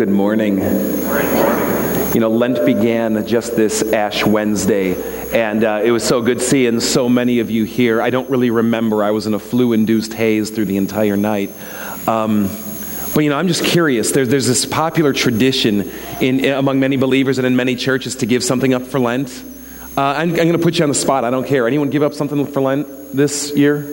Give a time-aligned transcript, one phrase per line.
[0.00, 0.56] Good morning.
[2.14, 4.94] You know, Lent began just this Ash Wednesday,
[5.30, 8.00] and uh, it was so good seeing so many of you here.
[8.00, 9.04] I don't really remember.
[9.04, 11.50] I was in a flu induced haze through the entire night.
[12.08, 12.48] Um,
[13.14, 14.10] but you know, I'm just curious.
[14.12, 15.90] There's, there's this popular tradition
[16.22, 19.44] in, among many believers and in many churches to give something up for Lent.
[19.98, 21.24] Uh, I'm, I'm going to put you on the spot.
[21.24, 21.66] I don't care.
[21.66, 23.86] Anyone give up something for Lent this year?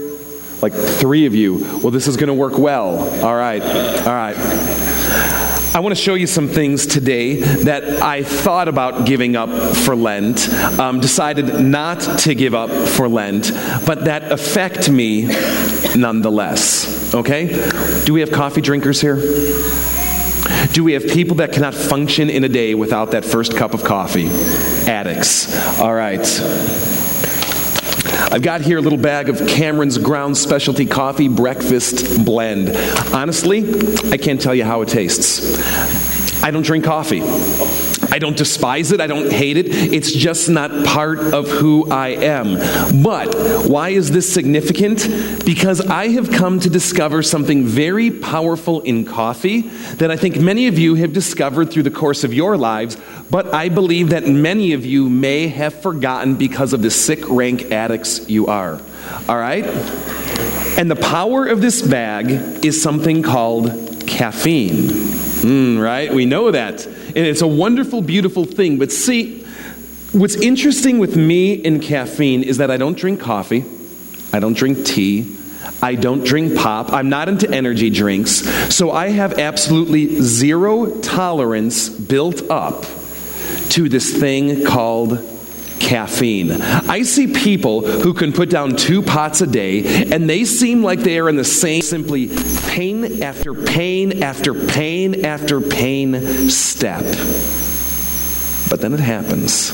[0.62, 1.58] Like three of you.
[1.84, 2.98] Well, this is going to work well.
[3.26, 3.62] All right.
[3.62, 5.47] All right.
[5.78, 9.96] I want to show you some things today that I thought about giving up for
[9.96, 10.50] Lent,
[10.80, 13.52] um, decided not to give up for Lent,
[13.86, 15.28] but that affect me
[15.96, 17.14] nonetheless.
[17.14, 17.46] Okay?
[18.06, 19.18] Do we have coffee drinkers here?
[20.74, 23.84] Do we have people that cannot function in a day without that first cup of
[23.84, 24.30] coffee?
[24.90, 25.80] Addicts.
[25.80, 26.26] All right.
[28.30, 32.70] I've got here a little bag of Cameron's Ground Specialty Coffee Breakfast Blend.
[33.14, 33.60] Honestly,
[34.12, 36.44] I can't tell you how it tastes.
[36.44, 37.22] I don't drink coffee.
[38.12, 39.02] I don't despise it.
[39.02, 39.68] I don't hate it.
[39.70, 42.56] It's just not part of who I am.
[43.04, 43.36] But
[43.68, 45.46] why is this significant?
[45.46, 49.62] Because I have come to discover something very powerful in coffee
[49.98, 52.98] that I think many of you have discovered through the course of your lives,
[53.30, 57.72] but I believe that many of you may have forgotten because of the sick rank
[57.72, 58.82] addicts you are.
[59.28, 59.66] All right?
[60.78, 64.90] And the power of this bag is something called caffeine.
[65.38, 66.14] Mm, right?
[66.14, 66.88] We know that.
[67.18, 68.78] And it's a wonderful, beautiful thing.
[68.78, 69.42] But see,
[70.12, 73.66] what's interesting with me in caffeine is that I don't drink coffee,
[74.32, 75.36] I don't drink tea.
[75.82, 76.94] I don't drink pop.
[76.94, 78.32] I'm not into energy drinks.
[78.74, 82.84] So I have absolutely zero tolerance built up
[83.72, 85.20] to this thing called
[85.80, 86.52] caffeine.
[86.52, 91.00] I see people who can put down two pots a day and they seem like
[91.00, 92.30] they are in the same simply
[92.68, 97.04] pain after pain after pain after pain step.
[98.70, 99.72] But then it happens.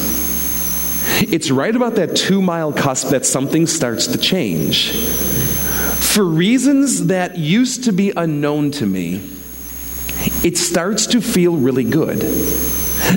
[1.21, 4.91] It's right about that two mile cusp that something starts to change.
[4.91, 9.29] For reasons that used to be unknown to me,
[10.43, 12.21] it starts to feel really good.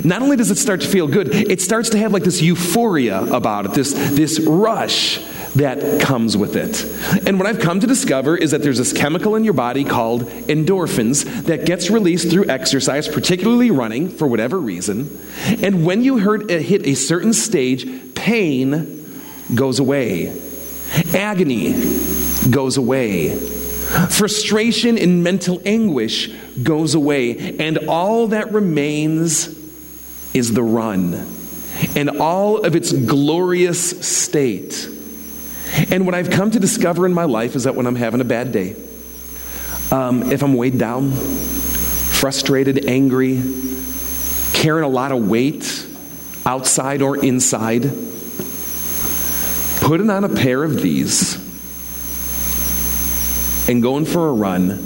[0.03, 3.21] Not only does it start to feel good, it starts to have like this euphoria
[3.23, 5.19] about it, this, this rush
[5.55, 6.83] that comes with it.
[7.27, 10.23] And what I've come to discover is that there's this chemical in your body called
[10.23, 15.19] endorphins that gets released through exercise, particularly running, for whatever reason.
[15.63, 19.21] And when you uh, hit a certain stage, pain
[19.55, 20.39] goes away,
[21.13, 21.73] agony
[22.51, 23.35] goes away.
[24.09, 26.29] Frustration and mental anguish
[26.61, 29.56] goes away, and all that remains
[30.37, 31.37] is the run
[31.95, 34.87] and all of its glorious state.
[35.91, 38.25] And what I've come to discover in my life is that when I'm having a
[38.25, 38.75] bad day,
[39.91, 43.41] um, if I'm weighed down, frustrated, angry,
[44.53, 45.85] carrying a lot of weight,
[46.45, 47.83] outside or inside,
[49.81, 51.35] putting on a pair of these
[53.69, 54.83] and going for a run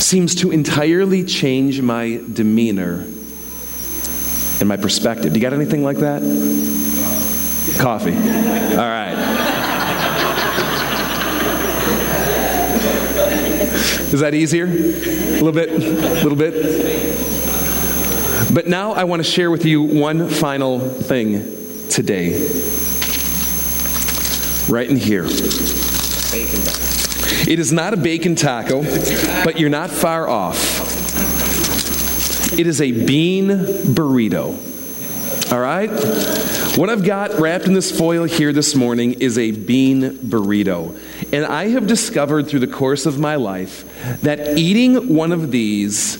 [0.00, 3.06] seems to entirely change my demeanor
[4.62, 5.32] and my perspective.
[5.32, 6.22] Do you got anything like that?
[7.80, 8.12] Coffee.
[8.12, 9.16] All right.
[14.12, 14.66] Is that easier?
[14.66, 15.70] A little bit?
[15.70, 16.54] A little bit?
[18.54, 21.42] But now I want to share with you one final thing
[21.88, 22.40] today.
[24.68, 25.24] Right in here.
[27.50, 28.84] It is not a bacon taco,
[29.42, 30.91] but you're not far off.
[32.58, 34.70] It is a bean burrito.
[35.50, 35.88] All right?
[36.76, 40.98] What I've got wrapped in this foil here this morning is a bean burrito.
[41.32, 46.18] And I have discovered through the course of my life that eating one of these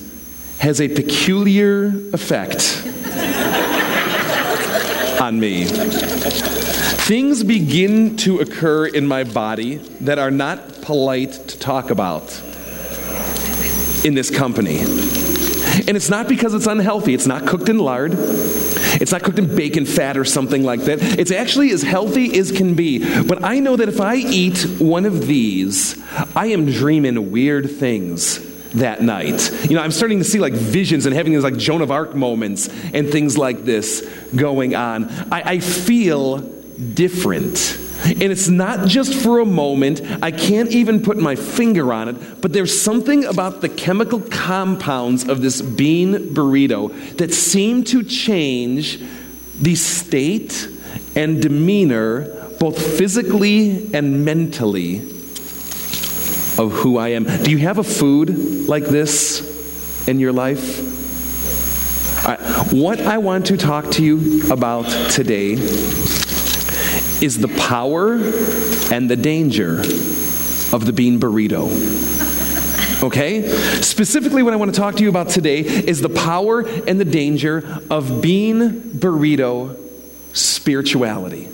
[0.59, 2.83] has a peculiar effect
[5.21, 5.67] on me.
[5.67, 12.41] Things begin to occur in my body that are not polite to talk about
[14.05, 15.32] in this company.
[15.87, 17.15] And it's not because it's unhealthy.
[17.15, 18.13] It's not cooked in lard.
[18.15, 21.03] It's not cooked in bacon fat or something like that.
[21.19, 23.23] It's actually as healthy as can be.
[23.23, 26.01] But I know that if I eat one of these,
[26.37, 29.51] I am dreaming weird things that night.
[29.69, 32.15] You know, I'm starting to see like visions and having these like Joan of Arc
[32.15, 34.03] moments and things like this
[34.35, 35.11] going on.
[35.31, 37.79] I, I feel different.
[38.05, 40.03] And it's not just for a moment.
[40.23, 45.29] I can't even put my finger on it, but there's something about the chemical compounds
[45.29, 49.01] of this bean burrito that seem to change
[49.61, 50.69] the state
[51.15, 52.23] and demeanor,
[52.59, 54.99] both physically and mentally,
[56.59, 57.25] of who I am.
[57.25, 60.91] Do you have a food like this in your life?
[62.73, 65.57] What I want to talk to you about today
[67.23, 68.15] is the power
[68.93, 71.71] and the danger of the bean burrito.
[73.03, 73.49] Okay?
[73.81, 77.05] Specifically, what I want to talk to you about today is the power and the
[77.05, 79.79] danger of bean burrito
[80.35, 81.49] spirituality.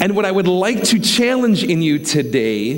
[0.00, 2.70] And what I would like to challenge in you today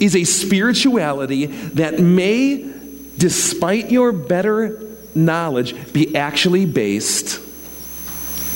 [0.00, 2.70] is a spirituality that may,
[3.18, 7.40] despite your better knowledge, be actually based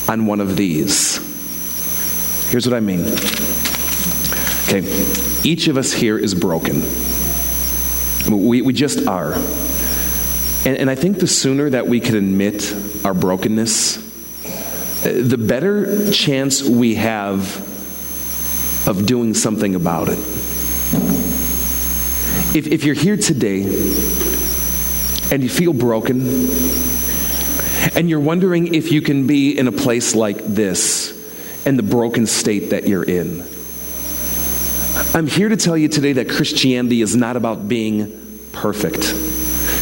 [0.09, 1.34] on one of these.
[2.51, 3.01] Here's what I mean.
[4.67, 4.81] Okay,
[5.43, 6.83] each of us here is broken.
[8.31, 9.35] We, we just are.
[10.67, 12.75] And, and I think the sooner that we can admit
[13.05, 13.97] our brokenness,
[15.03, 17.61] the better chance we have
[18.89, 20.19] of doing something about it.
[22.57, 23.63] If, if you're here today
[25.33, 26.49] and you feel broken,
[27.95, 31.14] and you're wondering if you can be in a place like this
[31.67, 33.45] and the broken state that you're in,
[35.15, 39.13] I'm here to tell you today that Christianity is not about being perfect.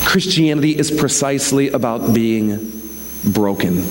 [0.04, 2.80] Christianity is precisely about being
[3.24, 3.84] broken.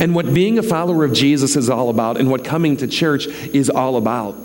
[0.00, 3.26] And what being a follower of Jesus is all about, and what coming to church
[3.26, 4.36] is all about,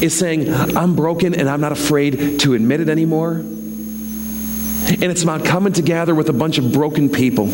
[0.00, 3.32] is saying, I'm broken and I'm not afraid to admit it anymore.
[3.32, 7.48] And it's about coming together with a bunch of broken people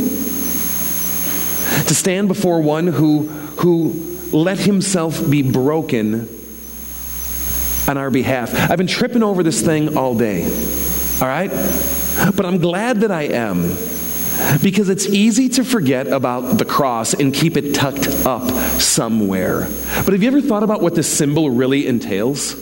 [1.86, 3.28] to stand before one who,
[3.58, 3.92] who
[4.32, 6.28] let himself be broken
[7.88, 8.54] on our behalf.
[8.70, 10.44] I've been tripping over this thing all day,
[11.20, 11.50] all right?
[12.34, 13.76] But I'm glad that I am
[14.62, 18.50] because it's easy to forget about the cross and keep it tucked up
[18.80, 19.68] somewhere.
[20.04, 22.54] But have you ever thought about what this symbol really entails?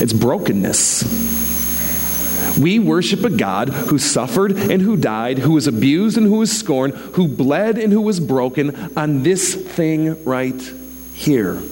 [0.00, 1.41] It's brokenness.
[2.58, 6.56] We worship a God who suffered and who died, who was abused and who was
[6.56, 10.60] scorned, who bled and who was broken on this thing right
[11.12, 11.62] here.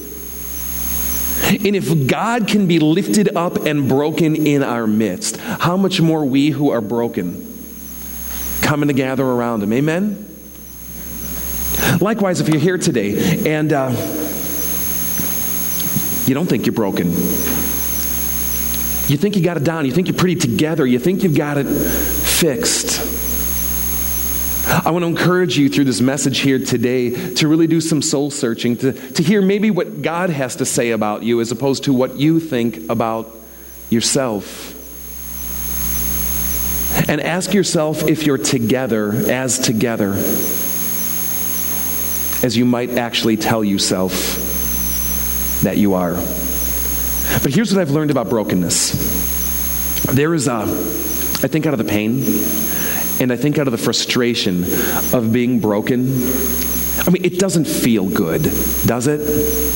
[1.50, 6.24] And if God can be lifted up and broken in our midst, how much more
[6.24, 7.46] we who are broken
[8.62, 9.72] coming to gather around Him?
[9.72, 10.26] Amen?
[12.00, 13.90] Likewise, if you're here today and uh,
[16.26, 17.12] you don't think you're broken,
[19.10, 21.58] you think you got it down, you think you're pretty together, you think you've got
[21.58, 23.00] it fixed.
[24.68, 28.30] I want to encourage you through this message here today to really do some soul
[28.30, 31.92] searching, to, to hear maybe what God has to say about you as opposed to
[31.92, 33.34] what you think about
[33.88, 34.76] yourself.
[37.08, 40.12] And ask yourself if you're together as together
[42.42, 44.12] as you might actually tell yourself
[45.62, 46.16] that you are.
[47.42, 49.20] But here's what I've learned about brokenness
[50.14, 52.22] there is a, I think, out of the pain
[53.20, 54.64] and I think out of the frustration
[55.14, 56.22] of being broken,
[57.06, 58.42] I mean, it doesn't feel good,
[58.86, 59.20] does it?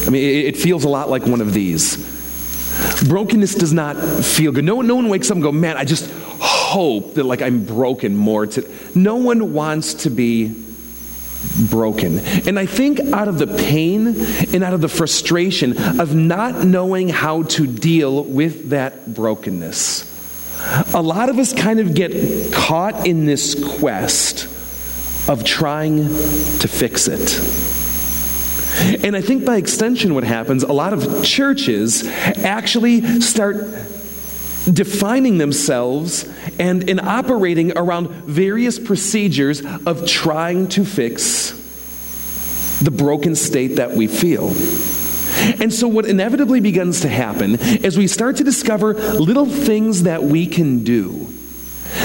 [0.06, 1.96] I mean, it feels a lot like one of these.
[3.06, 4.64] Brokenness does not feel good.
[4.64, 6.10] No, no one wakes up and go, man, I just
[6.40, 8.46] hope that like I'm broken more.
[8.46, 10.63] To, no one wants to be
[11.68, 12.18] broken.
[12.18, 14.06] And I think out of the pain
[14.54, 20.12] and out of the frustration of not knowing how to deal with that brokenness,
[20.94, 24.48] a lot of us kind of get caught in this quest
[25.28, 27.40] of trying to fix it.
[29.04, 33.56] And I think by extension, what happens, a lot of churches actually start
[34.72, 36.28] defining themselves
[36.58, 41.60] and, in operating around various procedures of trying to fix
[42.82, 44.48] the broken state that we feel.
[45.60, 50.22] And so, what inevitably begins to happen is we start to discover little things that
[50.22, 51.33] we can do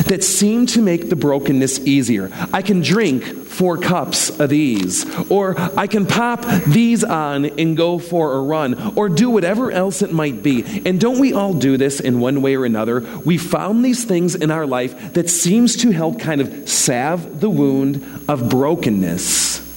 [0.06, 2.30] that seem to make the brokenness easier.
[2.54, 8.00] I can drink four cups of these, or I can pop these on and go
[8.00, 10.82] for a run, or do whatever else it might be.
[10.86, 13.02] And don't we all do this in one way or another?
[13.26, 17.50] We found these things in our life that seems to help kind of salve the
[17.50, 19.68] wound of brokenness.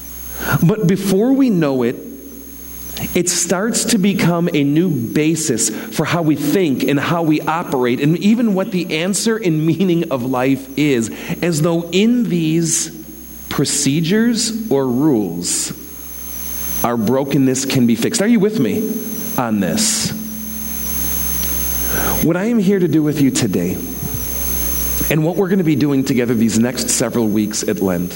[0.67, 2.12] But before we know it,
[3.15, 8.01] it starts to become a new basis for how we think and how we operate,
[8.01, 11.11] and even what the answer and meaning of life is,
[11.43, 12.91] as though in these
[13.49, 15.73] procedures or rules,
[16.85, 18.23] our brokenness can be fixed.
[18.23, 18.79] Are you with me
[19.39, 20.11] on this?
[22.25, 23.73] What I am here to do with you today,
[25.11, 28.13] and what we're going to be doing together these next several weeks at Lent,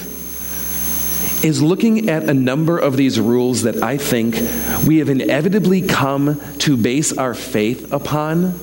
[1.45, 4.35] is looking at a number of these rules that I think
[4.87, 8.59] we have inevitably come to base our faith upon,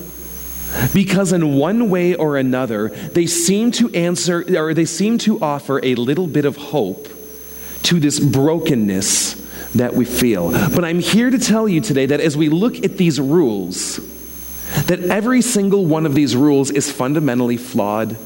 [0.92, 5.80] because in one way or another they seem to answer or they seem to offer
[5.84, 7.08] a little bit of hope
[7.84, 9.34] to this brokenness
[9.74, 10.50] that we feel.
[10.50, 13.96] But I'm here to tell you today that as we look at these rules,
[14.86, 18.16] that every single one of these rules is fundamentally flawed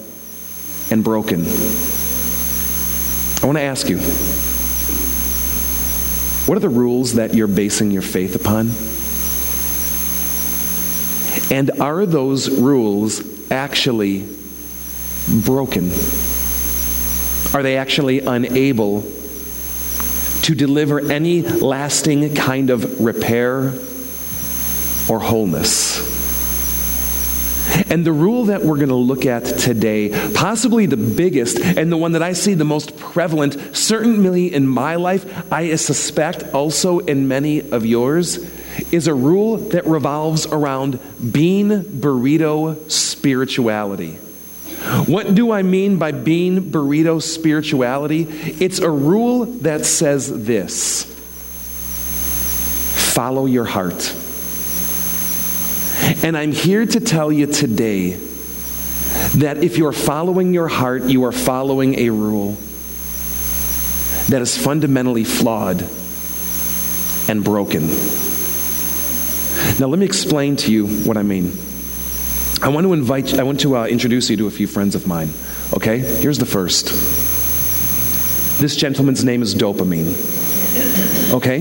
[0.90, 1.45] and broken.
[3.40, 3.99] I want to ask you
[6.49, 8.71] what are the rules that you're basing your faith upon?
[11.54, 14.26] And are those rules actually
[15.45, 15.90] broken?
[17.54, 19.02] Are they actually unable
[20.42, 23.75] to deliver any lasting kind of repair
[25.09, 26.17] or wholeness?
[27.90, 31.96] And the rule that we're going to look at today, possibly the biggest and the
[31.96, 37.28] one that I see the most prevalent, certainly in my life, I suspect also in
[37.28, 38.37] many of yours,
[38.92, 41.00] is a rule that revolves around
[41.32, 44.18] bean burrito spirituality.
[45.06, 48.26] What do I mean by bean burrito spirituality?
[48.28, 51.14] It's a rule that says this
[53.14, 54.14] follow your heart.
[56.23, 58.12] And I'm here to tell you today
[59.37, 62.53] that if you're following your heart, you are following a rule
[64.29, 65.83] that is fundamentally flawed
[67.29, 67.87] and broken.
[69.79, 71.53] Now, let me explain to you what I mean.
[72.62, 75.07] I want to invite, I want to uh, introduce you to a few friends of
[75.07, 75.33] mine.
[75.75, 75.99] Okay?
[75.99, 76.87] Here's the first.
[78.61, 80.38] This gentleman's name is Dopamine.
[81.30, 81.58] Okay?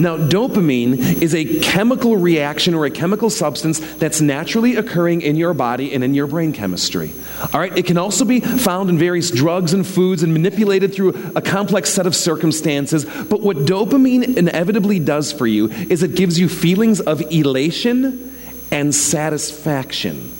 [0.00, 5.54] Now, dopamine is a chemical reaction or a chemical substance that's naturally occurring in your
[5.54, 7.12] body and in your brain chemistry.
[7.52, 7.76] All right?
[7.76, 11.90] It can also be found in various drugs and foods and manipulated through a complex
[11.90, 13.04] set of circumstances.
[13.04, 18.34] But what dopamine inevitably does for you is it gives you feelings of elation
[18.70, 20.37] and satisfaction.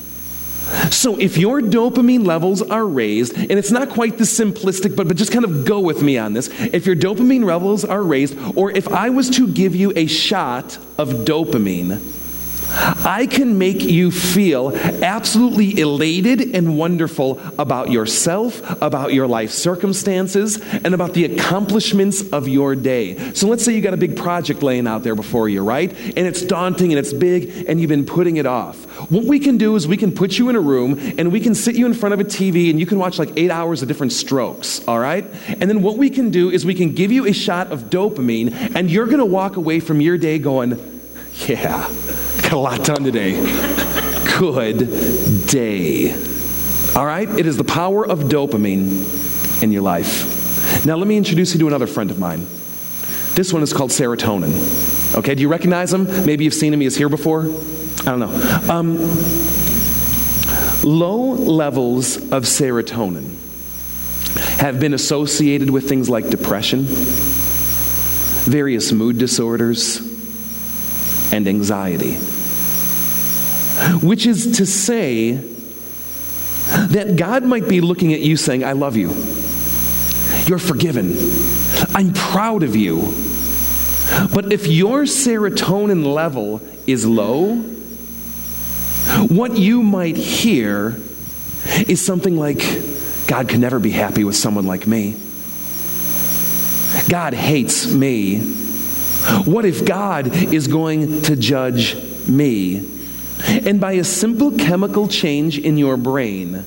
[0.91, 5.17] So if your dopamine levels are raised, and it's not quite this simplistic, but, but
[5.17, 6.49] just kind of go with me on this.
[6.59, 10.77] If your dopamine levels are raised, or if I was to give you a shot
[10.97, 12.18] of dopamine,
[12.71, 20.59] I can make you feel absolutely elated and wonderful about yourself, about your life circumstances,
[20.71, 23.33] and about the accomplishments of your day.
[23.33, 25.91] So let's say you got a big project laying out there before you, right?
[25.91, 28.85] And it's daunting and it's big and you've been putting it off.
[29.11, 31.55] What we can do is we can put you in a room and we can
[31.55, 33.87] sit you in front of a TV and you can watch like eight hours of
[33.87, 35.25] Diff'rent Strokes, all right?
[35.47, 38.75] And then what we can do is we can give you a shot of dopamine
[38.75, 41.01] and you're gonna walk away from your day going,
[41.47, 43.33] yeah Got a lot done today.
[44.39, 46.11] Good day.
[46.95, 47.29] All right?
[47.29, 50.83] It is the power of dopamine in your life.
[50.83, 52.47] Now, let me introduce you to another friend of mine.
[53.35, 55.15] This one is called serotonin.
[55.15, 56.05] Okay, do you recognize him?
[56.25, 57.41] Maybe you've seen him, he is here before.
[57.41, 58.63] I don't know.
[58.67, 58.97] Um,
[60.83, 63.35] low levels of serotonin
[64.57, 66.85] have been associated with things like depression,
[68.49, 69.97] various mood disorders,
[71.31, 72.17] and anxiety
[74.01, 75.33] which is to say
[76.69, 79.09] that God might be looking at you saying, I love you.
[80.45, 81.15] You're forgiven.
[81.95, 83.13] I'm proud of you.
[84.33, 87.55] But if your serotonin level is low,
[89.27, 90.99] what you might hear
[91.87, 92.59] is something like,
[93.27, 95.15] God can never be happy with someone like me.
[97.07, 98.39] God hates me.
[99.45, 101.95] What if God is going to judge
[102.27, 102.98] me?
[103.47, 106.65] And by a simple chemical change in your brain,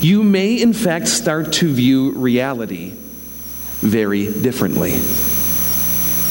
[0.00, 2.90] you may in fact start to view reality
[3.80, 4.94] very differently.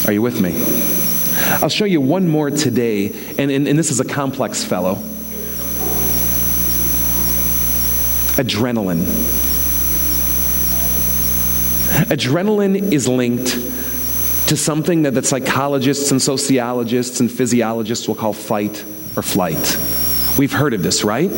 [0.07, 0.53] Are you with me?
[1.61, 4.95] I'll show you one more today, and, and, and this is a complex fellow.
[8.37, 9.03] Adrenaline.
[12.07, 13.49] Adrenaline is linked
[14.47, 18.83] to something that, that psychologists and sociologists and physiologists will call fight
[19.15, 19.77] or flight.
[20.37, 21.31] We've heard of this, right?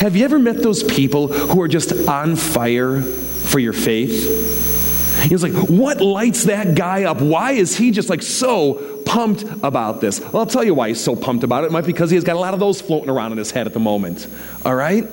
[0.00, 5.22] Have you ever met those people who are just on fire for your faith?
[5.22, 7.20] He's like, what lights that guy up?
[7.20, 10.20] Why is he just like so pumped about this?
[10.20, 11.68] Well, I'll tell you why he's so pumped about it.
[11.68, 13.50] It might be because he has got a lot of those floating around in his
[13.50, 14.26] head at the moment.
[14.64, 15.06] All right?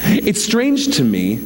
[0.00, 1.36] It's strange to me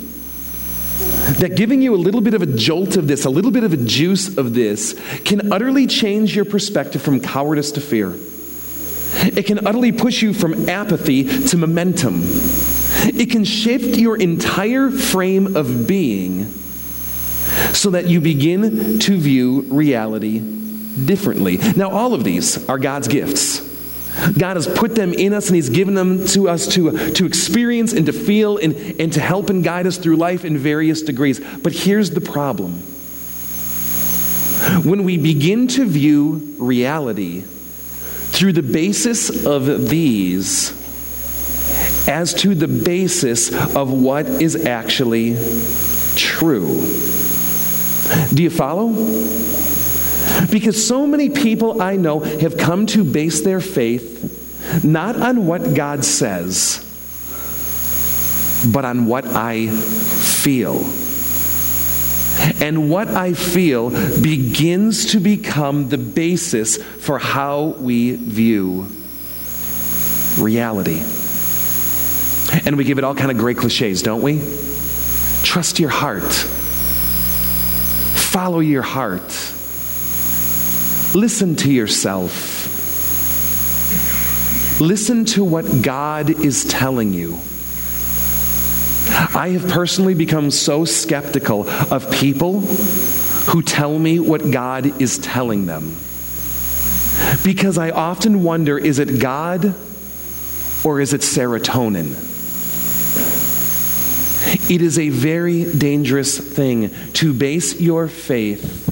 [1.39, 3.73] that giving you a little bit of a jolt of this, a little bit of
[3.73, 8.19] a juice of this, can utterly change your perspective from cowardice to fear.
[9.37, 12.23] It can utterly push you from apathy to momentum.
[13.05, 16.47] It can shift your entire frame of being
[17.73, 21.59] so that you begin to view reality differently.
[21.77, 23.69] Now, all of these are God's gifts.
[24.37, 27.93] God has put them in us and He's given them to us to, to experience
[27.93, 31.41] and to feel and, and to help and guide us through life in various degrees.
[31.63, 32.83] But here's the problem
[34.85, 37.45] when we begin to view reality
[38.41, 40.73] through the basis of these
[42.09, 45.35] as to the basis of what is actually
[46.17, 46.81] true.
[48.33, 48.95] Do you follow?
[50.51, 55.75] Because so many people I know have come to base their faith not on what
[55.75, 56.79] God says,
[58.73, 60.79] but on what I feel.
[62.61, 63.91] And what I feel
[64.21, 68.87] begins to become the basis for how we view
[70.39, 71.03] reality.
[72.67, 74.41] And we give it all kind of great cliches, don't we?
[75.43, 76.33] Trust your heart.
[78.31, 79.29] Follow your heart.
[81.15, 82.69] Listen to yourself.
[84.81, 87.39] Listen to what God is telling you.
[89.21, 95.67] I have personally become so skeptical of people who tell me what God is telling
[95.67, 95.97] them.
[97.45, 99.75] Because I often wonder is it God
[100.85, 102.29] or is it serotonin?
[104.71, 108.89] It is a very dangerous thing to base your faith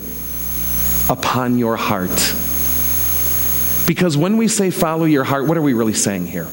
[1.10, 2.34] upon your heart.
[3.86, 6.44] Because when we say follow your heart, what are we really saying here?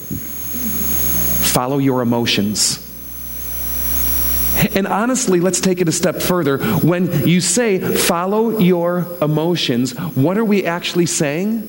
[1.51, 2.85] Follow your emotions.
[4.76, 6.58] And honestly, let's take it a step further.
[6.58, 11.64] When you say follow your emotions, what are we actually saying?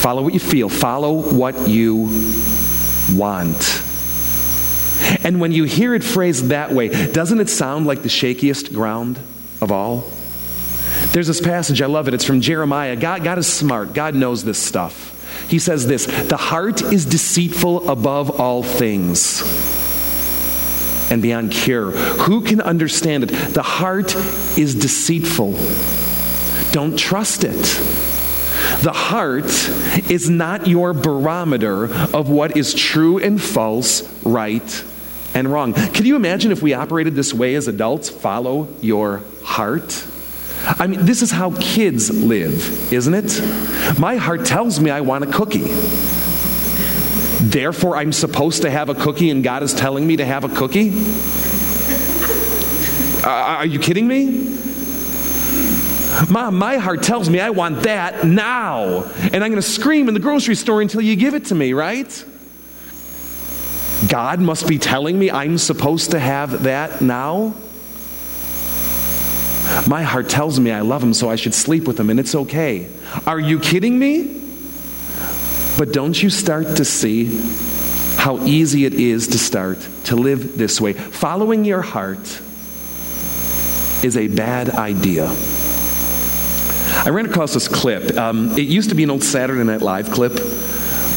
[0.00, 2.08] Follow what you feel, follow what you
[3.12, 3.82] want.
[5.24, 9.18] And when you hear it phrased that way, doesn't it sound like the shakiest ground
[9.60, 10.08] of all?
[11.12, 12.14] There's this passage, I love it.
[12.14, 12.96] It's from Jeremiah.
[12.96, 15.14] God, God is smart, God knows this stuff.
[15.48, 19.87] He says this The heart is deceitful above all things
[21.10, 21.90] and beyond cure.
[21.90, 23.28] Who can understand it?
[23.28, 24.14] The heart
[24.58, 25.54] is deceitful.
[26.72, 27.62] Don't trust it.
[28.82, 29.46] The heart
[30.10, 34.84] is not your barometer of what is true and false, right
[35.34, 35.72] and wrong.
[35.72, 38.08] Can you imagine if we operated this way as adults?
[38.08, 40.06] Follow your heart.
[40.64, 43.98] I mean, this is how kids live, isn't it?
[43.98, 45.68] My heart tells me I want a cookie.
[47.48, 50.50] Therefore, I'm supposed to have a cookie, and God is telling me to have a
[50.50, 50.92] cookie?
[53.24, 54.54] Uh, are you kidding me?
[56.28, 59.04] Mom, my heart tells me I want that now.
[59.32, 61.72] And I'm going to scream in the grocery store until you give it to me,
[61.72, 62.24] right?
[64.10, 67.54] God must be telling me I'm supposed to have that now?
[69.86, 72.34] My heart tells me I love him, so I should sleep with him, and it's
[72.34, 72.90] okay.
[73.26, 74.47] Are you kidding me?
[75.78, 77.26] But don't you start to see
[78.16, 80.92] how easy it is to start to live this way?
[80.92, 82.42] Following your heart
[84.02, 85.32] is a bad idea.
[87.04, 88.16] I ran across this clip.
[88.16, 90.32] Um, it used to be an old Saturday Night Live clip.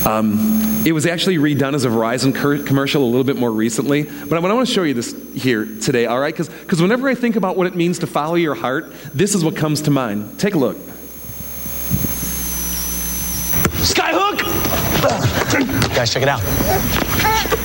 [0.05, 4.03] Um, it was actually redone as a Verizon commercial a little bit more recently.
[4.03, 6.37] But I want to show you this here today, all right?
[6.37, 9.55] Because whenever I think about what it means to follow your heart, this is what
[9.55, 10.39] comes to mind.
[10.39, 10.77] Take a look.
[13.81, 14.30] Skyhook!
[15.01, 16.41] Guys, check it out.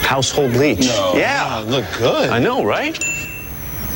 [0.02, 0.86] Household bleach.
[0.86, 1.12] No.
[1.14, 1.44] Yeah.
[1.44, 2.30] Wow, look good.
[2.30, 2.98] I know, right?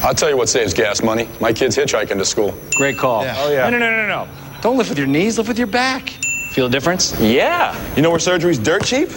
[0.02, 1.28] I'll tell you what saves gas money.
[1.40, 2.54] My kid's hitchhiking to school.
[2.76, 3.22] Great call.
[3.22, 3.34] Yeah.
[3.38, 3.70] Oh, yeah.
[3.70, 4.28] No, no, no, no, no.
[4.60, 6.10] Don't lift with your knees, lift with your back.
[6.50, 7.18] Feel a difference?
[7.20, 7.76] Yeah.
[7.94, 9.08] You know where surgery's dirt cheap?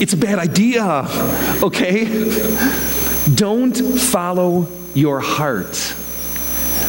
[0.00, 1.06] It's a bad idea,
[1.62, 2.04] okay?
[3.34, 5.94] Don't follow your heart.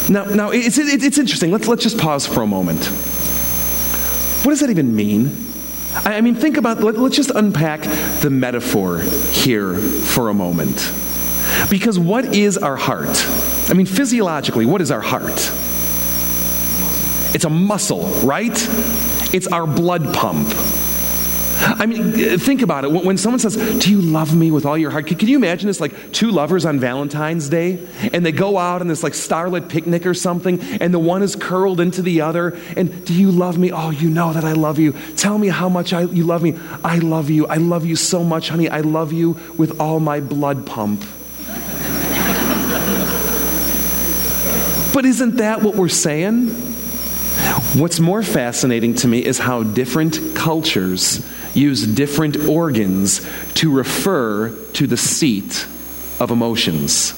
[0.10, 1.52] Now, now it's, it's interesting.
[1.52, 2.89] Let's, let's just pause for a moment.
[4.43, 5.36] What does that even mean?
[5.93, 7.82] I mean, think about, let, us just unpack
[8.21, 10.93] the metaphor here for a moment.
[11.69, 13.10] Because what is our heart?
[13.69, 15.52] I mean, physiologically, what is our heart?
[17.36, 18.56] It's a muscle, right?
[19.34, 20.47] It's our blood pump.
[21.62, 22.91] I mean, uh, think about it.
[22.91, 25.08] When someone says, Do you love me with all your heart?
[25.08, 27.86] Can you imagine this like two lovers on Valentine's Day?
[28.13, 31.36] And they go out on this like starlit picnic or something, and the one is
[31.36, 32.58] curled into the other.
[32.78, 33.72] And do you love me?
[33.72, 34.93] Oh, you know that I love you.
[35.17, 36.58] Tell me how much I, you love me.
[36.84, 37.45] I love you.
[37.48, 38.69] I love you so much, honey.
[38.69, 41.02] I love you with all my blood pump.
[44.93, 46.48] but isn't that what we're saying?
[47.76, 54.88] What's more fascinating to me is how different cultures use different organs to refer to
[54.88, 55.66] the seat
[56.20, 57.14] of emotions.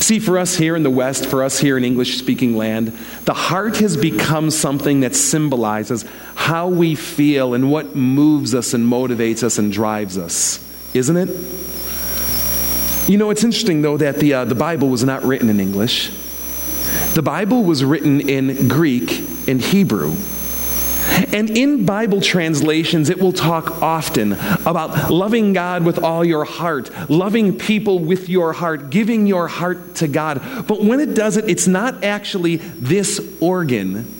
[0.00, 2.88] See, for us here in the West, for us here in English speaking land,
[3.24, 8.86] the heart has become something that symbolizes how we feel and what moves us and
[8.86, 10.60] motivates us and drives us,
[10.94, 11.28] isn't it?
[13.08, 16.10] You know, it's interesting, though, that the, uh, the Bible was not written in English.
[17.14, 19.10] The Bible was written in Greek
[19.46, 20.14] and Hebrew.
[21.32, 26.90] And in Bible translations, it will talk often about loving God with all your heart,
[27.10, 30.42] loving people with your heart, giving your heart to God.
[30.66, 34.12] But when it does it, it's not actually this organ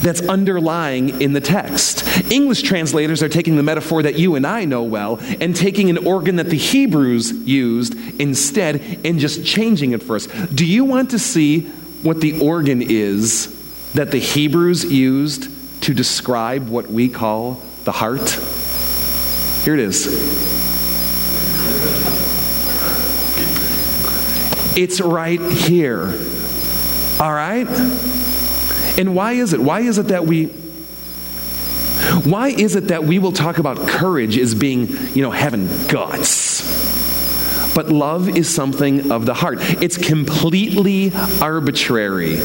[0.00, 2.04] that's underlying in the text.
[2.30, 6.06] English translators are taking the metaphor that you and I know well and taking an
[6.06, 10.26] organ that the Hebrews used instead and just changing it for us.
[10.26, 11.62] Do you want to see
[12.02, 13.50] what the organ is
[13.92, 15.50] that the Hebrews used
[15.84, 18.30] to describe what we call the heart?
[19.64, 20.06] Here it is.
[24.76, 26.18] It's right here.
[27.20, 27.68] All right?
[28.98, 29.60] And why is it?
[29.60, 30.46] Why is it that we
[32.24, 36.62] why is it that we will talk about courage as being, you know, having guts?
[37.74, 39.58] But love is something of the heart.
[39.82, 42.36] It's completely arbitrary,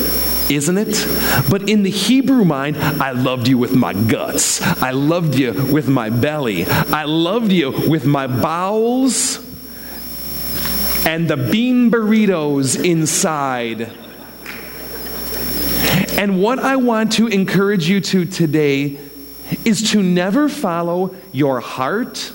[0.50, 1.08] isn't it?
[1.50, 4.62] But in the Hebrew mind, I loved you with my guts.
[4.82, 6.66] I loved you with my belly.
[6.66, 9.46] I loved you with my bowels
[11.06, 13.92] and the bean burritos inside.
[16.20, 19.00] And what I want to encourage you to today
[19.66, 22.32] is to never follow your heart,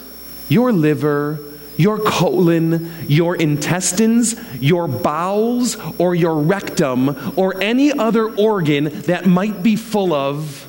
[0.49, 1.39] your liver,
[1.77, 9.63] your colon, your intestines, your bowels, or your rectum, or any other organ that might
[9.63, 10.67] be full of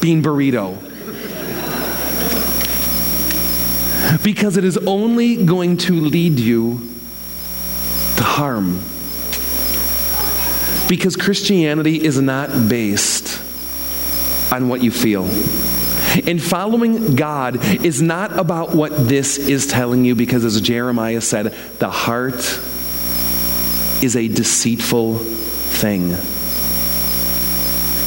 [0.00, 0.82] bean burrito.
[4.24, 6.80] Because it is only going to lead you
[8.16, 8.80] to harm.
[10.88, 13.42] Because Christianity is not based
[14.50, 15.24] on what you feel.
[16.26, 21.52] And following God is not about what this is telling you, because as Jeremiah said,
[21.78, 22.58] the heart
[24.02, 26.16] is a deceitful thing.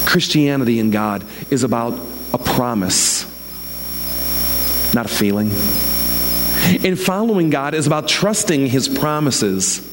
[0.06, 1.98] Christianity in God is about
[2.32, 3.24] a promise,
[4.94, 5.50] not a feeling.
[6.84, 9.86] And following God is about trusting His promises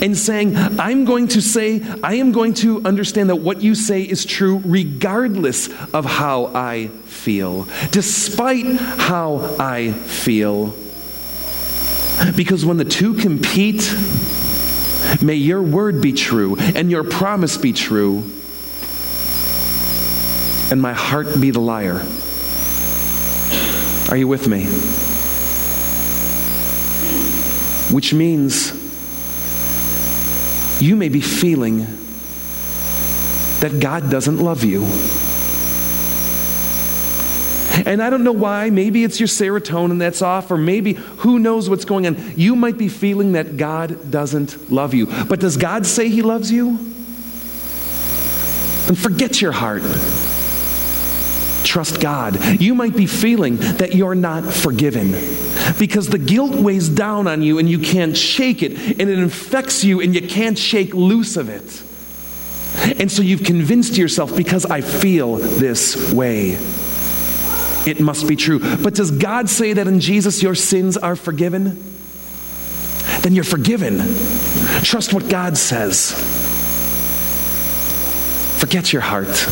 [0.00, 4.02] and saying, I'm going to say, I am going to understand that what you say
[4.02, 10.74] is true regardless of how I feel, despite how I feel.
[12.36, 13.92] Because when the two compete,
[15.22, 18.24] may your word be true and your promise be true,
[20.70, 22.06] and my heart be the liar.
[24.10, 24.64] Are you with me?
[27.94, 28.72] Which means
[30.80, 31.86] you may be feeling
[33.60, 34.84] that God doesn't love you.
[37.94, 38.70] And I don't know why.
[38.70, 42.32] Maybe it's your serotonin that's off, or maybe who knows what's going on.
[42.36, 45.06] You might be feeling that God doesn't love you.
[45.06, 46.70] But does God say He loves you?
[48.88, 49.82] And forget your heart.
[51.64, 52.38] Trust God.
[52.60, 55.12] You might be feeling that you're not forgiven
[55.78, 59.84] because the guilt weighs down on you and you can't shake it, and it infects
[59.84, 61.82] you and you can't shake loose of it.
[62.98, 66.58] And so you've convinced yourself because I feel this way.
[67.86, 68.58] It must be true.
[68.58, 71.82] But does God say that in Jesus your sins are forgiven?
[73.20, 73.98] Then you're forgiven.
[74.82, 76.12] Trust what God says.
[78.60, 79.48] Forget your heart.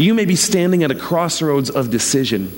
[0.00, 2.52] You may be standing at a crossroads of decision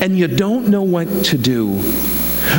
[0.00, 1.76] and you don't know what to do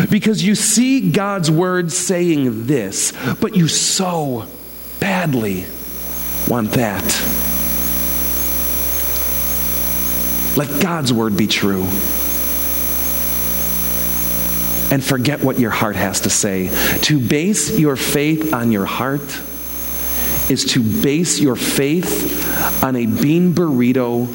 [0.09, 4.45] because you see God's word saying this, but you so
[4.99, 5.65] badly
[6.47, 7.48] want that.
[10.59, 11.83] Let God's word be true.
[14.91, 16.67] And forget what your heart has to say.
[17.03, 19.21] To base your faith on your heart
[20.51, 24.27] is to base your faith on a bean burrito,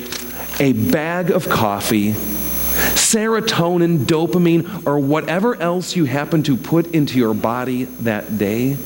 [0.62, 7.34] a bag of coffee, serotonin, dopamine, or whatever else you happen to put into your
[7.34, 8.78] body that day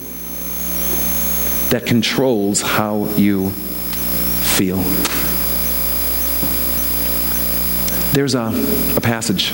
[1.71, 4.83] that controls how you feel.
[8.19, 8.53] There's a,
[8.97, 9.53] a passage.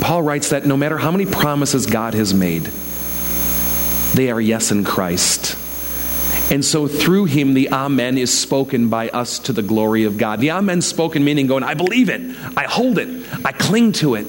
[0.00, 2.62] Paul writes that no matter how many promises God has made,
[4.14, 5.56] they are yes in Christ.
[6.52, 10.38] And so through him, the Amen is spoken by us to the glory of God.
[10.38, 12.20] The Amen spoken meaning going, I believe it,
[12.56, 13.08] I hold it,
[13.44, 14.28] I cling to it,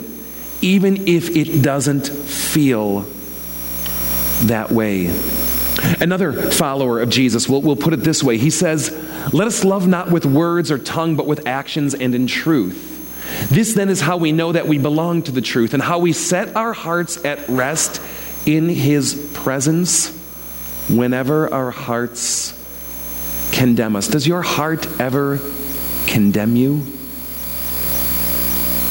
[0.63, 3.01] even if it doesn't feel
[4.45, 5.11] that way.
[5.99, 8.91] Another follower of Jesus will will put it this way He says,
[9.33, 12.87] Let us love not with words or tongue, but with actions and in truth.
[13.49, 16.13] This then is how we know that we belong to the truth and how we
[16.13, 18.01] set our hearts at rest
[18.45, 20.15] in His presence
[20.89, 22.53] whenever our hearts
[23.51, 24.07] condemn us.
[24.07, 25.39] Does your heart ever
[26.07, 26.83] condemn you?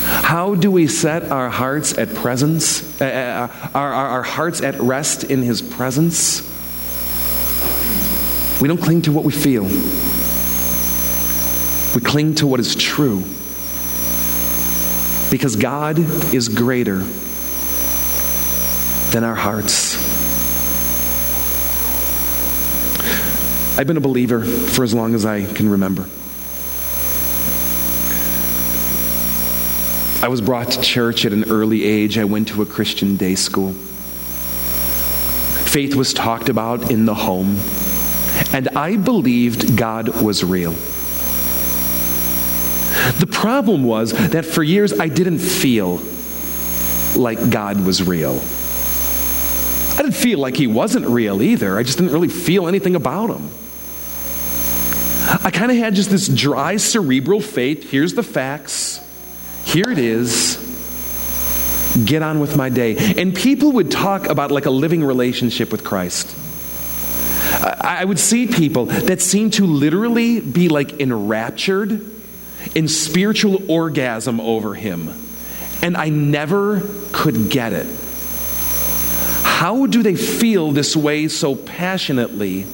[0.05, 4.79] How do we set our hearts at presence, uh, uh, our, our, our hearts at
[4.81, 6.58] rest in His presence?
[8.61, 9.65] We don't cling to what we feel.
[11.95, 13.23] We cling to what is true.
[15.31, 15.99] Because God
[16.35, 16.99] is greater
[19.11, 19.97] than our hearts.
[23.79, 26.03] I've been a believer for as long as I can remember.
[30.21, 32.19] I was brought to church at an early age.
[32.19, 33.73] I went to a Christian day school.
[35.71, 37.57] Faith was talked about in the home,
[38.53, 40.73] and I believed God was real.
[43.19, 46.01] The problem was that for years I didn't feel
[47.17, 48.41] like God was real.
[49.99, 51.79] I didn't feel like He wasn't real either.
[51.79, 53.51] I just didn't really feel anything about Him.
[55.45, 57.91] I kind of had just this dry cerebral faith.
[57.91, 59.01] Here's the facts.
[59.65, 60.57] Here it is.
[62.05, 62.97] Get on with my day.
[63.19, 66.35] And people would talk about like a living relationship with Christ.
[67.81, 72.11] I would see people that seemed to literally be like enraptured
[72.75, 75.11] in spiritual orgasm over him.
[75.83, 77.87] And I never could get it.
[79.45, 82.67] How do they feel this way so passionately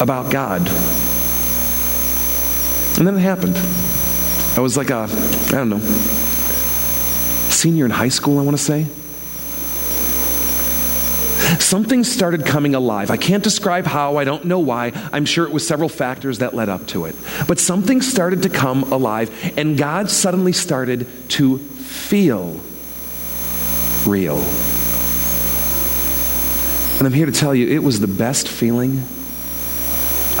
[0.00, 0.60] about God?
[2.98, 3.56] And then it happened.
[4.56, 5.80] I was like a, I don't know,
[7.50, 8.86] senior in high school, I want to say.
[11.60, 13.10] Something started coming alive.
[13.10, 14.92] I can't describe how, I don't know why.
[15.12, 17.14] I'm sure it was several factors that led up to it.
[17.46, 22.60] But something started to come alive, and God suddenly started to feel
[24.06, 24.38] real.
[26.98, 28.98] And I'm here to tell you, it was the best feeling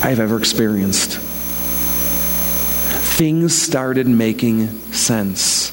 [0.02, 1.30] I've ever experienced
[3.20, 5.69] things started making sense.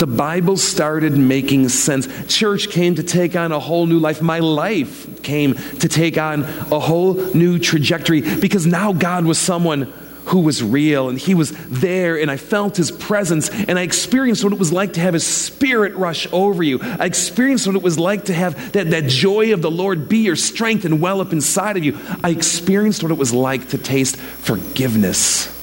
[0.00, 2.08] The Bible started making sense.
[2.26, 4.22] Church came to take on a whole new life.
[4.22, 9.92] My life came to take on a whole new trajectory because now God was someone
[10.24, 14.42] who was real and he was there and I felt his presence and I experienced
[14.42, 16.78] what it was like to have his spirit rush over you.
[16.80, 20.20] I experienced what it was like to have that, that joy of the Lord be
[20.20, 21.98] your strength and well up inside of you.
[22.24, 25.59] I experienced what it was like to taste forgiveness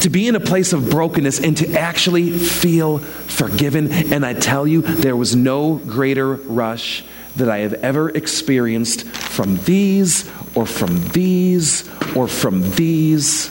[0.00, 3.90] to be in a place of brokenness and to actually feel forgiven.
[3.92, 7.04] And I tell you, there was no greater rush
[7.36, 13.48] that I have ever experienced from these or from these or from these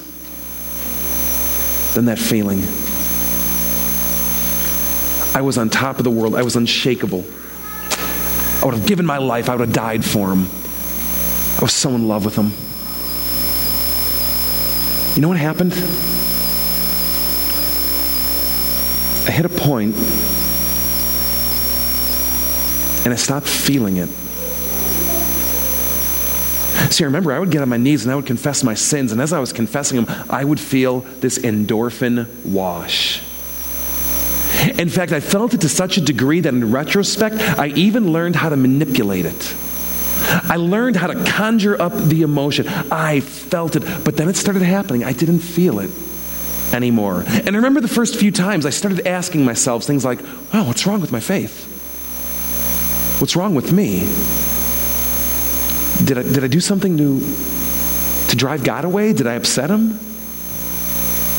[1.93, 2.59] than that feeling.
[5.35, 7.23] I was on top of the world, I was unshakable.
[8.61, 10.45] I would have given my life, I would have died for him.
[10.45, 12.51] I was so in love with him.
[15.15, 15.73] You know what happened?
[19.25, 19.95] I hit a point
[23.05, 24.09] and I stopped feeling it.
[26.91, 29.12] See, I remember I would get on my knees and I would confess my sins,
[29.12, 33.21] and as I was confessing them, I would feel this endorphin wash.
[34.77, 38.36] In fact, I felt it to such a degree that in retrospect, I even learned
[38.36, 39.55] how to manipulate it.
[40.25, 42.67] I learned how to conjure up the emotion.
[42.67, 45.03] I felt it, but then it started happening.
[45.03, 45.89] I didn't feel it
[46.73, 47.23] anymore.
[47.27, 50.19] And I remember the first few times I started asking myself things like,
[50.53, 51.69] oh, what's wrong with my faith?
[53.21, 53.99] What's wrong with me?
[56.05, 57.19] Did I, did I do something to,
[58.29, 59.13] to drive God away?
[59.13, 59.99] Did I upset him?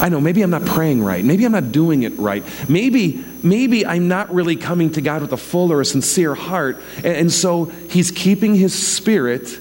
[0.01, 1.25] I know maybe I'm not praying right.
[1.25, 2.45] Maybe I'm not doing it right.
[2.69, 6.83] Maybe maybe I'm not really coming to God with a full or a sincere heart.
[6.99, 9.57] And, and so he's keeping his spirit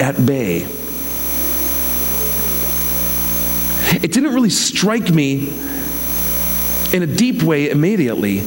[0.00, 0.66] at bay.
[4.04, 5.48] It didn't really strike me
[6.92, 8.40] in a deep way immediately,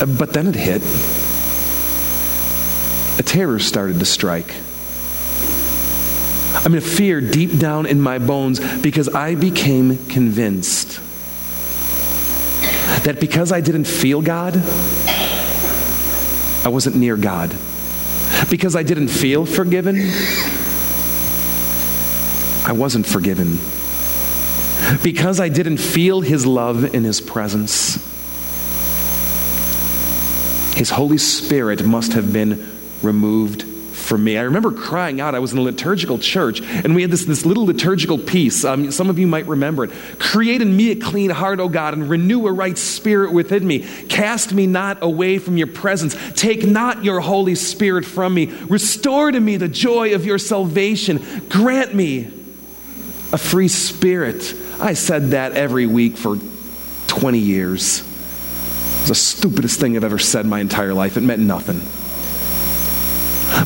[0.00, 0.80] but then it hit.
[3.18, 4.54] A terror started to strike.
[6.54, 10.98] I mean, a fear deep down in my bones because I became convinced
[13.04, 14.56] that because I didn't feel God,
[16.64, 17.54] I wasn't near God.
[18.48, 19.96] Because I didn't feel forgiven,
[22.66, 23.58] I wasn't forgiven.
[25.02, 27.94] Because I didn't feel his love in his presence,
[30.74, 32.70] his Holy Spirit must have been
[33.02, 33.62] removed
[34.04, 34.36] from me.
[34.36, 35.34] I remember crying out.
[35.34, 38.64] I was in a liturgical church, and we had this, this little liturgical piece.
[38.64, 39.92] Um, some of you might remember it.
[40.18, 43.80] Create in me a clean heart, O God, and renew a right spirit within me.
[44.08, 46.16] Cast me not away from your presence.
[46.34, 48.46] Take not your Holy Spirit from me.
[48.68, 51.42] Restore to me the joy of your salvation.
[51.48, 52.30] Grant me
[53.32, 54.54] a free spirit.
[54.84, 56.36] I said that every week for
[57.06, 58.00] 20 years.
[58.00, 61.16] It was the stupidest thing I've ever said my entire life.
[61.16, 61.80] It meant nothing.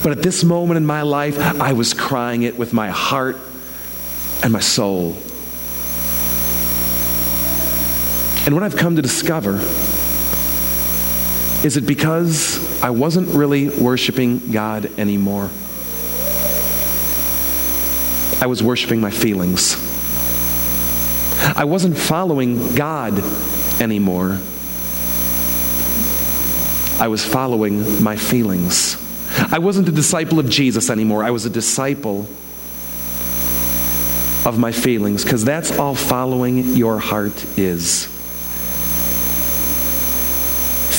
[0.04, 3.36] But at this moment in my life, I was crying it with my heart
[4.44, 5.16] and my soul.
[8.46, 9.56] And what I've come to discover
[11.66, 15.50] is it because I wasn't really worshiping God anymore.
[18.40, 19.88] I was worshiping my feelings.
[21.56, 23.22] I wasn't following God
[23.80, 24.38] anymore.
[27.00, 28.96] I was following my feelings.
[29.52, 31.22] I wasn't a disciple of Jesus anymore.
[31.22, 32.26] I was a disciple
[34.44, 38.06] of my feelings because that's all following your heart is.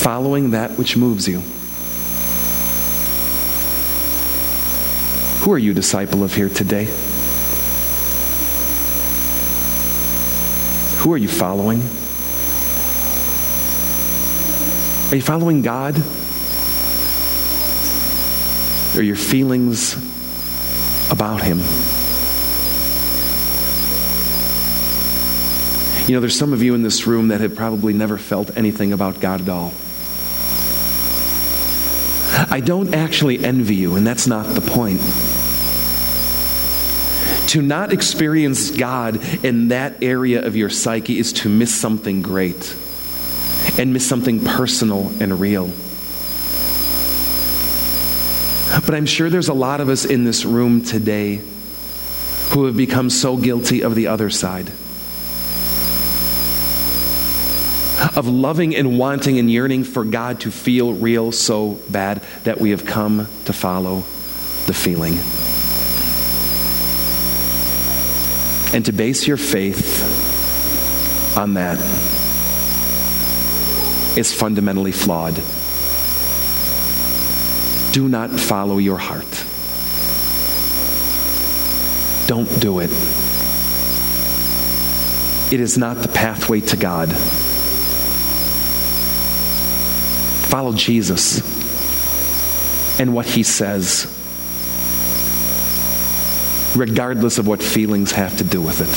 [0.02, 1.40] Following that which moves you.
[5.44, 6.86] Who are you disciple of here today?
[11.00, 11.80] Who are you following?
[15.10, 15.96] Are you following God?
[18.94, 19.94] Or your feelings
[21.10, 21.60] about Him?
[26.06, 28.92] You know, there's some of you in this room that have probably never felt anything
[28.92, 29.72] about God at all.
[32.50, 35.00] I don't actually envy you, and that's not the point.
[37.50, 42.76] To not experience God in that area of your psyche is to miss something great
[43.76, 45.66] and miss something personal and real.
[48.86, 51.40] But I'm sure there's a lot of us in this room today
[52.50, 54.68] who have become so guilty of the other side.
[58.14, 62.70] Of loving and wanting and yearning for God to feel real so bad that we
[62.70, 64.04] have come to follow
[64.66, 65.18] the feeling.
[68.72, 70.04] And to base your faith
[71.36, 71.78] on that
[74.16, 75.34] is fundamentally flawed.
[77.92, 79.44] Do not follow your heart.
[82.28, 82.90] Don't do it.
[85.52, 87.12] It is not the pathway to God.
[90.48, 91.40] Follow Jesus
[93.00, 94.06] and what he says,
[96.76, 98.88] regardless of what feelings have to do with it.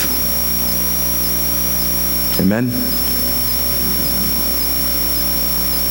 [2.41, 2.71] Amen?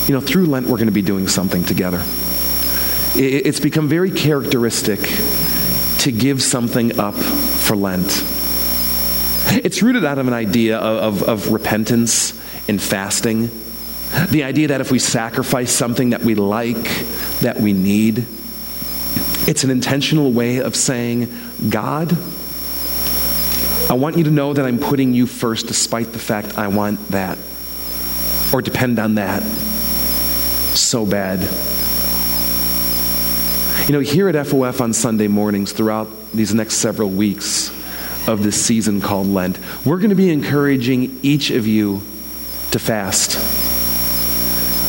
[0.07, 2.03] You know, through Lent, we're going to be doing something together.
[3.15, 4.99] It's become very characteristic
[5.99, 8.23] to give something up for Lent.
[9.63, 12.31] It's rooted out of an idea of, of, of repentance
[12.67, 13.49] and fasting.
[14.29, 16.83] The idea that if we sacrifice something that we like,
[17.39, 18.25] that we need,
[19.47, 21.33] it's an intentional way of saying,
[21.69, 22.17] God,
[23.89, 27.09] I want you to know that I'm putting you first despite the fact I want
[27.09, 27.37] that
[28.53, 29.43] or depend on that
[30.73, 31.41] so bad.
[33.87, 37.69] You know, here at FOF on Sunday mornings throughout these next several weeks
[38.27, 42.01] of this season called Lent, we're going to be encouraging each of you
[42.71, 43.37] to fast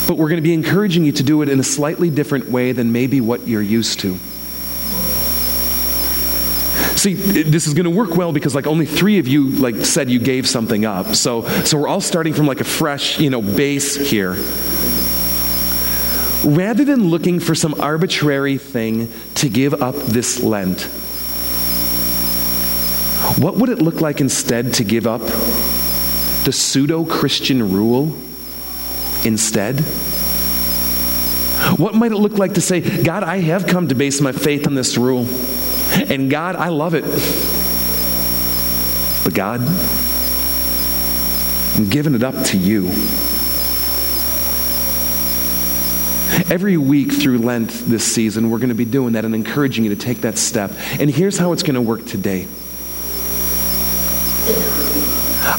[0.07, 2.73] but we're going to be encouraging you to do it in a slightly different way
[2.73, 4.19] than maybe what you're used to.
[7.05, 10.09] See, this is going to work well because like only three of you like said
[10.09, 11.15] you gave something up.
[11.15, 14.31] So so we're all starting from like a fresh, you know, base here.
[16.47, 20.85] Rather than looking for some arbitrary thing to give up this Lent,
[23.37, 25.21] what would it look like instead to give up
[26.45, 28.17] the pseudo Christian rule
[29.27, 29.81] instead?
[31.77, 34.67] What might it look like to say, God, I have come to base my faith
[34.67, 35.27] on this rule,
[36.11, 37.05] and God, I love it.
[39.25, 39.61] But God,
[41.77, 42.89] I'm giving it up to you.
[46.51, 49.91] Every week through Lent this season, we're going to be doing that and encouraging you
[49.95, 50.73] to take that step.
[51.01, 52.47] And here's how it's going to work today.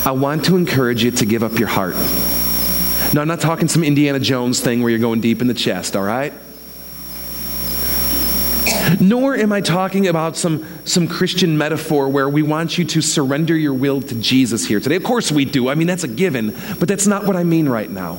[0.05, 1.95] I want to encourage you to give up your heart.
[3.13, 5.95] No, I'm not talking some Indiana Jones thing where you're going deep in the chest,
[5.95, 6.33] all right?
[8.99, 13.55] Nor am I talking about some some Christian metaphor where we want you to surrender
[13.55, 14.95] your will to Jesus here today.
[14.95, 15.69] Of course we do.
[15.69, 18.15] I mean, that's a given, but that's not what I mean right now.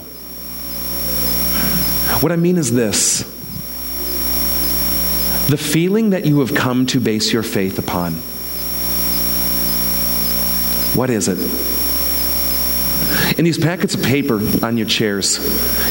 [2.20, 3.20] What I mean is this
[5.48, 8.14] the feeling that you have come to base your faith upon.
[10.96, 11.38] What is it?
[13.38, 15.38] In these packets of paper on your chairs,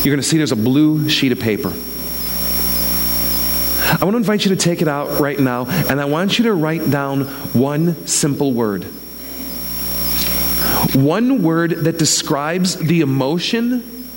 [0.04, 1.72] you're going to see there's a blue sheet of paper.
[3.98, 6.46] I want to invite you to take it out right now, and I want you
[6.46, 7.22] to write down
[7.54, 8.84] one simple word.
[10.94, 14.10] One word that describes the emotion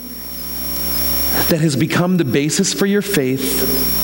[1.49, 3.97] that has become the basis for your faith,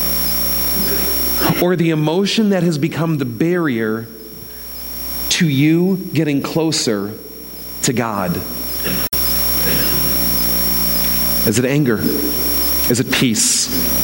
[1.60, 4.06] or the emotion that has become the barrier
[5.30, 7.18] to you getting closer
[7.82, 8.36] to God.
[11.48, 11.98] Is it anger?
[11.98, 14.03] Is it peace?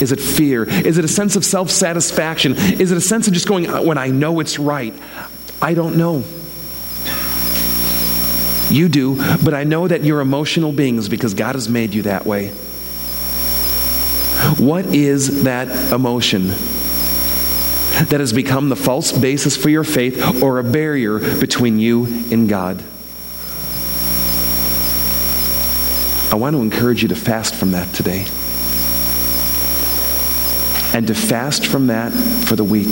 [0.00, 0.64] Is it fear?
[0.64, 2.54] Is it a sense of self satisfaction?
[2.54, 4.94] Is it a sense of just going, uh, when I know it's right?
[5.62, 6.24] I don't know.
[8.68, 12.26] You do, but I know that you're emotional beings because God has made you that
[12.26, 12.48] way.
[14.58, 16.48] What is that emotion
[18.08, 22.48] that has become the false basis for your faith or a barrier between you and
[22.48, 22.82] God?
[26.30, 28.26] I want to encourage you to fast from that today.
[30.96, 32.10] And to fast from that
[32.46, 32.88] for the week.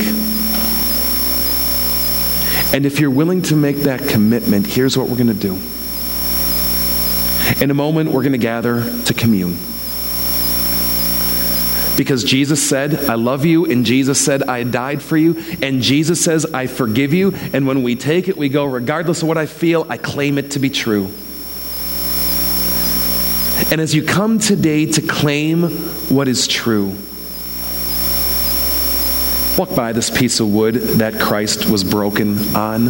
[2.75, 5.55] And if you're willing to make that commitment, here's what we're going to do.
[7.65, 9.57] In a moment, we're going to gather to commune.
[11.97, 16.23] Because Jesus said, I love you, and Jesus said, I died for you, and Jesus
[16.23, 17.33] says, I forgive you.
[17.55, 20.51] And when we take it, we go, regardless of what I feel, I claim it
[20.51, 21.05] to be true.
[23.71, 25.71] And as you come today to claim
[26.11, 26.99] what is true,
[29.57, 32.89] walk by this piece of wood that Christ was broken on.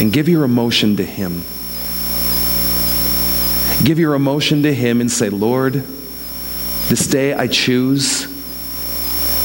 [0.00, 1.42] And give your emotion to Him.
[3.84, 8.26] Give your emotion to Him and say, Lord, this day I choose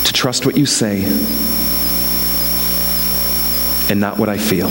[0.05, 1.03] to trust what you say
[3.89, 4.67] and not what I feel.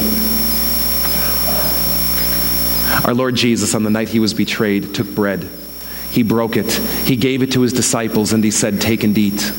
[3.06, 5.48] Our Lord Jesus, on the night he was betrayed, took bread.
[6.10, 6.72] He broke it.
[6.72, 9.52] He gave it to his disciples and he said, Take and eat.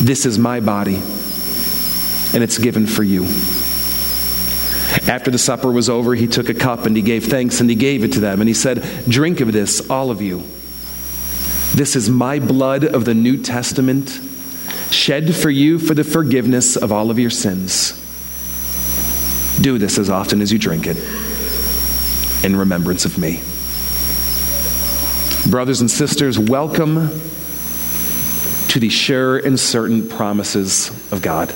[0.00, 3.24] This is my body, and it's given for you.
[5.08, 7.76] After the supper was over, he took a cup and he gave thanks and he
[7.76, 8.40] gave it to them.
[8.40, 10.38] And he said, Drink of this, all of you.
[11.74, 14.20] This is my blood of the New Testament,
[14.90, 17.98] shed for you for the forgiveness of all of your sins.
[19.60, 20.98] Do this as often as you drink it
[22.44, 23.40] in remembrance of me.
[25.50, 27.08] Brothers and sisters, welcome
[28.68, 31.52] to the sure and certain promises of God.